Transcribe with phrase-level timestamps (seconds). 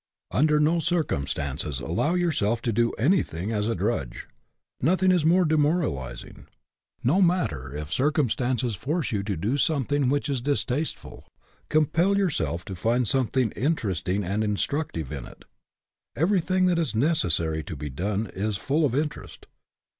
[0.31, 4.27] Under no circumstances allow yourself to do anything as a drudge.
[4.81, 6.47] Nothing is more demoralizing.
[7.03, 11.21] No matter if circumstances force you to do something which is distaste SPIRIT IN WHICH
[11.21, 15.45] YOU WORK 81 ful, compel yourself to find something in teresting and instructive in it.
[16.15, 19.45] Everything that is necessary to be done is full of interest.